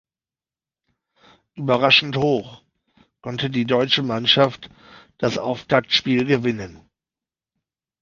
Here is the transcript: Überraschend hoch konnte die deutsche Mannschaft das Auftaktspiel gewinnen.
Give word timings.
Überraschend 1.53 2.17
hoch 2.17 2.63
konnte 3.21 3.51
die 3.51 3.65
deutsche 3.65 4.01
Mannschaft 4.01 4.71
das 5.19 5.37
Auftaktspiel 5.37 6.25
gewinnen. 6.25 6.89